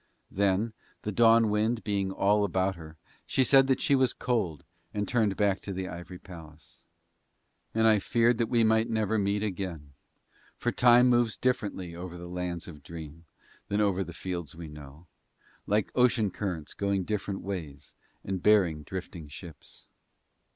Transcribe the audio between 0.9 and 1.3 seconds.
the